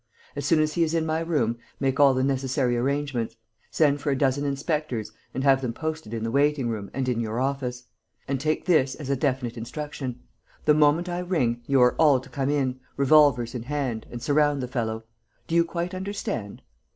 As 0.35 0.47
soon 0.47 0.59
as 0.61 0.73
he 0.73 0.81
is 0.81 0.95
in 0.95 1.05
my 1.05 1.19
room, 1.19 1.59
make 1.79 1.99
all 1.99 2.15
the 2.15 2.23
necessary 2.23 2.75
arrangements: 2.75 3.35
send 3.69 4.01
for 4.01 4.09
a 4.09 4.17
dozen 4.17 4.45
inspectors 4.45 5.11
and 5.31 5.43
have 5.43 5.61
them 5.61 5.73
posted 5.73 6.11
in 6.11 6.23
the 6.23 6.31
waiting 6.31 6.69
room 6.69 6.89
and 6.91 7.07
in 7.07 7.19
your 7.19 7.39
office. 7.39 7.83
And 8.27 8.39
take 8.39 8.65
this 8.65 8.95
as 8.95 9.11
a 9.11 9.15
definite 9.15 9.57
instruction: 9.57 10.21
the 10.65 10.73
moment 10.73 11.07
I 11.07 11.19
ring, 11.19 11.61
you 11.67 11.79
are 11.83 11.93
all 11.99 12.19
to 12.19 12.29
come 12.29 12.49
in, 12.49 12.79
revolvers 12.97 13.53
in 13.53 13.61
hand, 13.61 14.07
and 14.09 14.23
surround 14.23 14.63
the 14.63 14.67
fellow. 14.67 15.03
Do 15.45 15.53
you 15.53 15.63
quite 15.63 15.93
understand?" 15.93 16.63